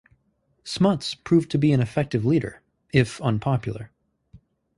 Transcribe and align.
Smuts 0.63 1.13
proved 1.13 1.51
to 1.51 1.59
be 1.59 1.71
an 1.71 1.79
effective 1.79 2.25
leader, 2.25 2.63
if 2.91 3.21
unpopular. 3.21 3.91